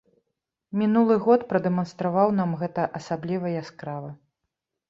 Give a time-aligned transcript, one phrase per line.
[0.81, 4.11] Мінулы год прадэманстраваў нам гэта асабліва яскрава.